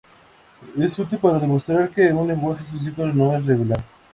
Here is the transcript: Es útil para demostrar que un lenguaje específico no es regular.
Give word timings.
Es 0.79 0.97
útil 0.97 1.19
para 1.19 1.37
demostrar 1.37 1.87
que 1.91 2.11
un 2.11 2.27
lenguaje 2.27 2.63
específico 2.63 3.05
no 3.05 3.35
es 3.37 3.45
regular. 3.45 3.83